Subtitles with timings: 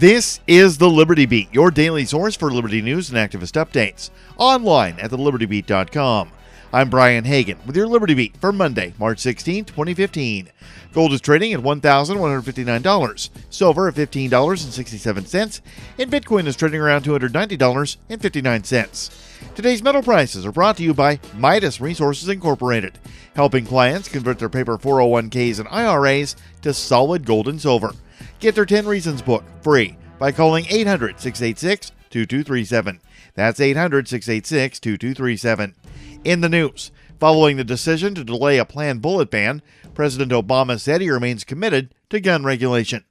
[0.00, 4.98] This is the Liberty Beat, your daily source for Liberty news and activist updates, online
[4.98, 6.30] at thelibertybeat.com.
[6.70, 10.50] I'm Brian Hagan with your Liberty Beat for Monday, March 16, 2015.
[10.92, 15.60] Gold is trading at $1,159, silver at $15.67,
[15.98, 19.54] and Bitcoin is trading around $290.59.
[19.54, 22.98] Today's metal prices are brought to you by Midas Resources Incorporated,
[23.34, 27.94] helping clients convert their paper 401ks and IRAs to solid gold and silver.
[28.38, 33.00] Get their 10 Reasons book free by calling 800 686 2237.
[33.34, 35.74] That's 800 686 2237.
[36.22, 39.62] In the news, following the decision to delay a planned bullet ban,
[39.94, 43.04] President Obama said he remains committed to gun regulation.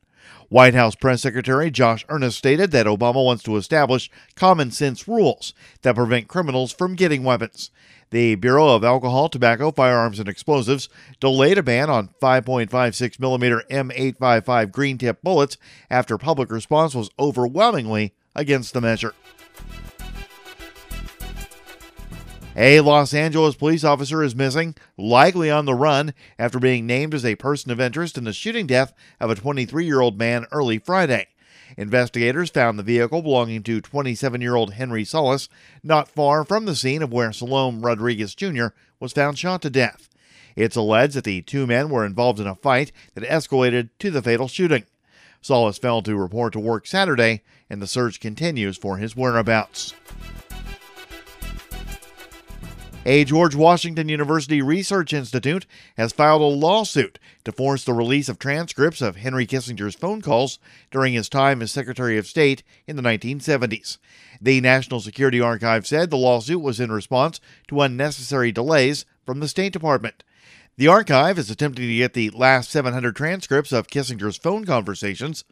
[0.49, 5.55] White House Press Secretary Josh Earnest stated that Obama wants to establish common sense rules
[5.82, 7.71] that prevent criminals from getting weapons.
[8.12, 14.72] The Bureau of Alcohol, Tobacco, Firearms, and Explosives delayed a ban on 5.56 millimeter M855
[14.72, 15.58] green tip bullets
[15.90, 19.13] after public response was overwhelmingly against the measure.
[22.57, 27.26] A Los Angeles police officer is missing, likely on the run, after being named as
[27.26, 30.77] a person of interest in the shooting death of a 23 year old man early
[30.77, 31.27] Friday.
[31.77, 35.49] Investigators found the vehicle belonging to 27 year old Henry Solis
[35.84, 38.68] not far from the scene of where Salome Rodriguez Jr.
[38.99, 40.10] was found shot to death.
[40.55, 44.22] It's alleged that the two men were involved in a fight that escalated to the
[44.22, 44.85] fatal shooting.
[45.41, 49.94] Solis failed to report to work Saturday, and the search continues for his whereabouts.
[53.07, 58.39] A George Washington University Research Institute has filed a lawsuit to force the release of
[58.39, 60.57] transcripts of Henry Kissinger's phone calls
[60.89, 63.99] during his time as Secretary of State in the 1970s.
[64.41, 69.47] The National Security Archive said the lawsuit was in response to unnecessary delays from the
[69.47, 70.23] State Department.
[70.78, 75.44] The archive is attempting to get the last 700 transcripts of Kissinger's phone conversations.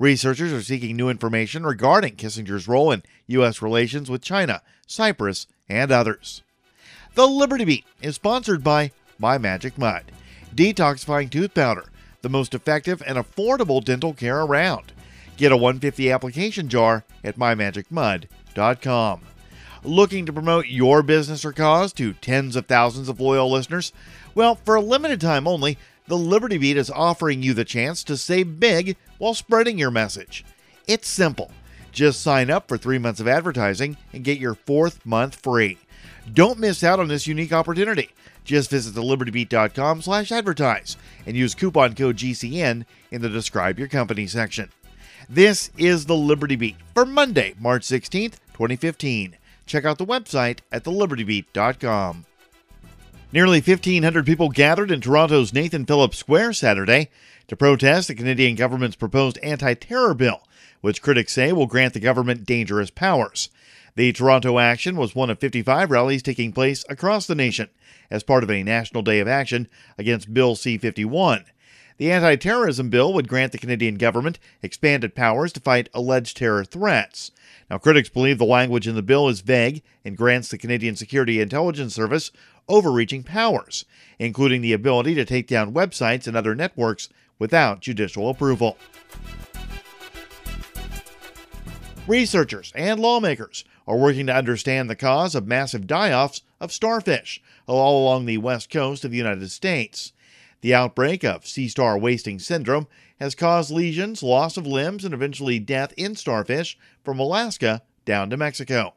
[0.00, 3.62] Researchers are seeking new information regarding Kissinger's role in U.S.
[3.62, 6.42] relations with China, Cyprus, and others.
[7.14, 10.12] The Liberty Beat is sponsored by My Magic Mud,
[10.54, 11.86] detoxifying tooth powder,
[12.22, 14.92] the most effective and affordable dental care around.
[15.36, 19.20] Get a 150 application jar at mymagicmud.com.
[19.84, 23.92] Looking to promote your business or cause to tens of thousands of loyal listeners?
[24.34, 28.16] Well, for a limited time only, the Liberty Beat is offering you the chance to
[28.16, 30.44] save big while spreading your message.
[30.86, 31.52] It's simple.
[31.92, 35.78] Just sign up for three months of advertising and get your fourth month free.
[36.32, 38.10] Don't miss out on this unique opportunity.
[38.44, 44.26] Just visit thelibertybeat.com slash advertise and use coupon code GCN in the Describe Your Company
[44.26, 44.70] section.
[45.28, 49.36] This is the Liberty Beat for Monday, March 16th, 2015.
[49.66, 52.24] Check out the website at thelibertybeat.com.
[53.30, 57.10] Nearly 1,500 people gathered in Toronto's Nathan Phillips Square Saturday
[57.48, 60.40] to protest the Canadian government's proposed anti terror bill,
[60.80, 63.50] which critics say will grant the government dangerous powers.
[63.98, 67.68] The Toronto action was one of 55 rallies taking place across the nation
[68.12, 69.66] as part of a national day of action
[69.98, 71.46] against Bill C 51.
[71.96, 76.64] The anti terrorism bill would grant the Canadian government expanded powers to fight alleged terror
[76.64, 77.32] threats.
[77.68, 81.40] Now, critics believe the language in the bill is vague and grants the Canadian Security
[81.40, 82.30] Intelligence Service
[82.68, 83.84] overreaching powers,
[84.20, 87.08] including the ability to take down websites and other networks
[87.40, 88.78] without judicial approval.
[92.08, 97.42] Researchers and lawmakers are working to understand the cause of massive die offs of starfish
[97.66, 100.14] all along the west coast of the United States.
[100.62, 102.86] The outbreak of sea star wasting syndrome
[103.20, 108.38] has caused lesions, loss of limbs, and eventually death in starfish from Alaska down to
[108.38, 108.94] Mexico.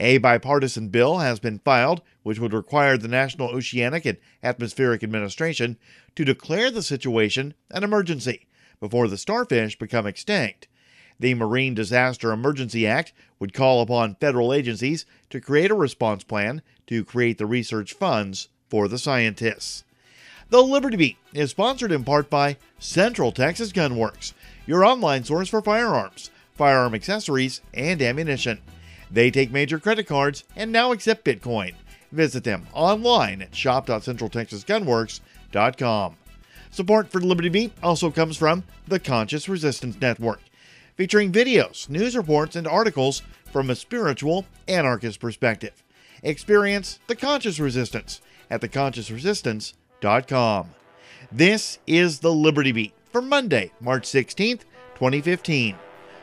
[0.00, 5.78] A bipartisan bill has been filed which would require the National Oceanic and Atmospheric Administration
[6.16, 8.48] to declare the situation an emergency
[8.80, 10.66] before the starfish become extinct.
[11.20, 16.62] The Marine Disaster Emergency Act would call upon federal agencies to create a response plan
[16.86, 19.84] to create the research funds for the scientists.
[20.48, 24.32] The Liberty Beat is sponsored in part by Central Texas Gunworks,
[24.66, 28.62] your online source for firearms, firearm accessories, and ammunition.
[29.10, 31.74] They take major credit cards and now accept Bitcoin.
[32.12, 36.16] Visit them online at shop.centraltexasgunworks.com.
[36.70, 40.40] Support for Liberty Beat also comes from the Conscious Resistance Network
[40.96, 43.22] featuring videos, news reports, and articles
[43.52, 45.82] from a spiritual anarchist perspective.
[46.22, 48.20] Experience the conscious resistance
[48.50, 50.70] at theconsciousresistance.com.
[51.32, 54.60] This is the Liberty Beat for Monday, March 16th,
[54.94, 55.76] 2015.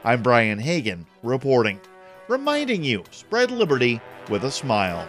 [0.04, 1.80] I'm Brian Hagan reporting,
[2.28, 5.08] reminding you spread liberty with a smile.